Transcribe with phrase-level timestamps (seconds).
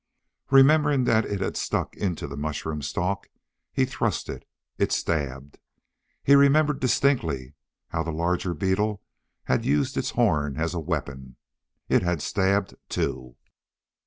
[0.49, 3.29] Remembering that it had stuck into the mushroom stalk,
[3.71, 4.49] he thrust it.
[4.79, 5.59] It stabbed.
[6.23, 7.53] He remembered distinctly
[7.89, 9.03] how the larger beetle
[9.43, 11.35] had used its horn as a weapon.
[11.87, 13.35] It had stabbed, too.